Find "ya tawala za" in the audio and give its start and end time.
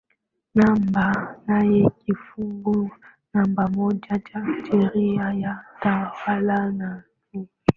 5.41-7.03